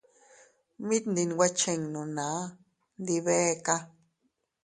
Mit 0.87 1.03
ndinwe 1.11 1.45
chinnu 1.59 2.01
naa, 2.15 2.41
ndi 3.01 3.15
beeka. 3.25 3.75